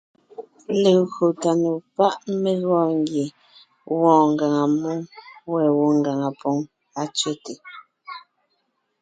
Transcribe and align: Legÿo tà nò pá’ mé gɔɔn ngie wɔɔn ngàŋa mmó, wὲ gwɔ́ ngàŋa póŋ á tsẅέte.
Legÿo 0.81 1.25
tà 1.41 1.51
nò 1.61 1.71
pá’ 1.95 2.07
mé 2.41 2.51
gɔɔn 2.65 2.91
ngie 3.01 3.25
wɔɔn 3.99 4.25
ngàŋa 4.33 4.63
mmó, 4.71 4.91
wὲ 5.51 5.65
gwɔ́ 5.75 5.91
ngàŋa 5.99 6.29
póŋ 6.39 6.57
á 7.01 7.03
tsẅέte. 7.15 7.53